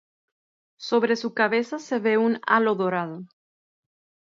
[0.79, 3.23] Sobre su cabeza se ve un halo dorado.